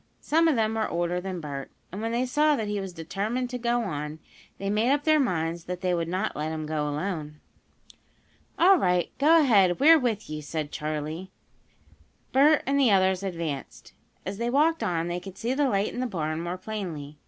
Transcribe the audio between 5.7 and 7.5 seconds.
they would not let him go alone.